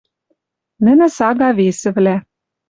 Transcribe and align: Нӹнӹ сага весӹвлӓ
Нӹнӹ 0.83 1.07
сага 1.17 1.49
весӹвлӓ 1.57 2.15